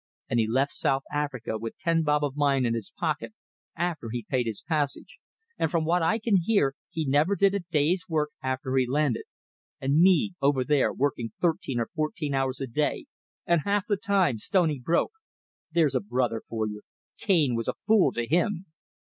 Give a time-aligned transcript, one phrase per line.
[0.27, 3.35] And he left South Africa with ten bob of mine in his pocket,
[3.77, 5.19] after he'd paid his passage!
[5.59, 9.25] and from what I can hear, he never did a day's work after he landed.
[9.79, 13.05] And me over there working thirteen and fourteen hours a day,
[13.45, 15.11] and half the time stony broke!
[15.71, 16.81] There's a brother for you!
[17.19, 18.65] Cain was a fool to him!"